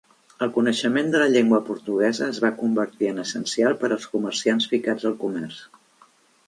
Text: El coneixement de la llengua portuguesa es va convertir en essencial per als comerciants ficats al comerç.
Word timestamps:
El 0.43 0.51
coneixement 0.53 1.11
de 1.15 1.19
la 1.23 1.27
llengua 1.33 1.59
portuguesa 1.67 2.31
es 2.35 2.39
va 2.47 2.51
convertir 2.63 3.11
en 3.11 3.23
essencial 3.27 3.79
per 3.85 3.93
als 3.97 4.09
comerciants 4.17 4.69
ficats 4.75 5.09
al 5.13 5.19
comerç. 5.25 5.63